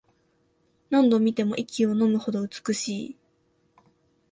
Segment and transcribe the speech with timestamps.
[0.89, 3.15] 何度見ても息をのむほど美しい